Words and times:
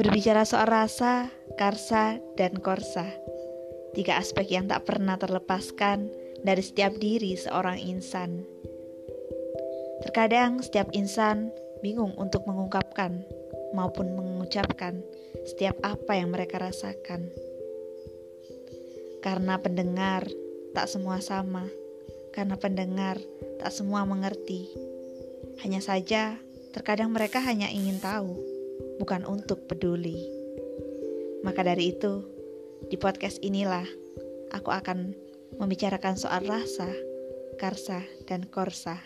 Berbicara 0.00 0.48
soal 0.48 0.64
rasa, 0.64 1.28
karsa, 1.60 2.24
dan 2.32 2.56
korsa, 2.56 3.04
tiga 3.92 4.16
aspek 4.16 4.48
yang 4.48 4.64
tak 4.64 4.88
pernah 4.88 5.20
terlepaskan 5.20 6.08
dari 6.40 6.64
setiap 6.64 6.96
diri 6.96 7.36
seorang 7.36 7.76
insan. 7.76 8.48
Terkadang 10.00 10.64
setiap 10.64 10.88
insan 10.96 11.52
bingung 11.84 12.16
untuk 12.16 12.48
mengungkapkan 12.48 13.28
maupun 13.76 14.16
mengucapkan 14.16 15.04
setiap 15.44 15.76
apa 15.84 16.16
yang 16.16 16.32
mereka 16.32 16.56
rasakan. 16.56 17.28
Karena 19.20 19.60
pendengar 19.60 20.24
tak 20.72 20.88
semua 20.88 21.20
sama, 21.20 21.68
karena 22.32 22.56
pendengar 22.56 23.20
tak 23.60 23.68
semua 23.68 24.08
mengerti. 24.08 24.64
Hanya 25.60 25.84
saja, 25.84 26.40
terkadang 26.72 27.12
mereka 27.12 27.44
hanya 27.44 27.68
ingin 27.68 28.00
tahu 28.00 28.59
bukan 29.00 29.24
untuk 29.24 29.64
peduli. 29.64 30.28
Maka 31.40 31.64
dari 31.64 31.96
itu, 31.96 32.20
di 32.92 33.00
podcast 33.00 33.40
inilah 33.40 33.88
aku 34.52 34.68
akan 34.68 35.16
membicarakan 35.56 36.20
soal 36.20 36.44
rasa, 36.44 36.92
karsa, 37.56 38.04
dan 38.28 38.44
korsa. 38.44 39.00